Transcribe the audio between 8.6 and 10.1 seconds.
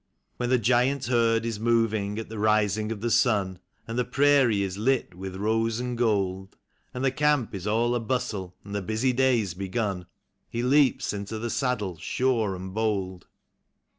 and the busy day's begun,